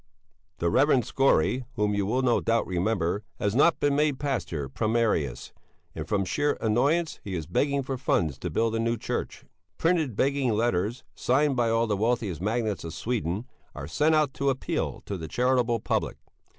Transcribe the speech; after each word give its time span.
The 0.57 0.71
Rev. 0.71 1.05
Skore, 1.05 1.43
whom 1.75 1.93
you 1.93 2.07
will 2.07 2.23
no 2.23 2.41
doubt 2.41 2.65
remember, 2.65 3.23
has 3.37 3.53
not 3.53 3.79
been 3.79 3.95
made 3.95 4.17
pastor 4.17 4.67
primarius, 4.67 5.51
and 5.93 6.07
from 6.07 6.25
sheer 6.25 6.57
annoyance 6.59 7.19
he 7.23 7.35
is 7.35 7.45
begging 7.45 7.83
for 7.83 7.99
funds 7.99 8.39
to 8.39 8.49
build 8.49 8.73
a 8.75 8.79
new 8.79 8.97
church. 8.97 9.45
Printed 9.77 10.15
begging 10.15 10.53
letters, 10.53 11.03
signed 11.13 11.55
by 11.55 11.69
all 11.69 11.85
the 11.85 11.95
wealthiest 11.95 12.41
magnates 12.41 12.83
of 12.83 12.95
Sweden, 12.95 13.45
are 13.75 13.87
sent 13.87 14.15
out 14.15 14.33
to 14.33 14.49
appeal 14.49 15.03
to 15.05 15.17
the 15.17 15.27
charitable 15.27 15.79
public. 15.79 16.17